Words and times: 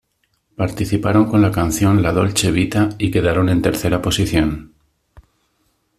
Participaron 0.55 1.29
con 1.29 1.43
la 1.43 1.51
canción 1.51 2.01
"La 2.01 2.11
Dolce 2.11 2.49
Vita" 2.51 2.89
y 2.97 3.11
quedaron 3.11 3.49
en 3.49 3.61
tercera 3.61 4.01
posición. 4.01 4.73